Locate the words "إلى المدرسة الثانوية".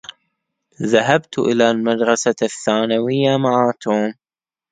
1.39-3.37